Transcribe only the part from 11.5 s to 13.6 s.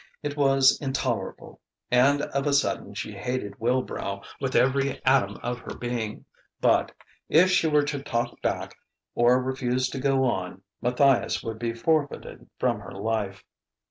be forfeited from her life.